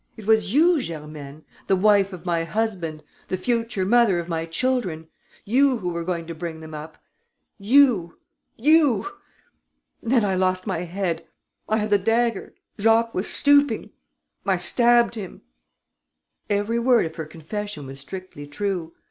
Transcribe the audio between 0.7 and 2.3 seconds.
Germaine, the wife of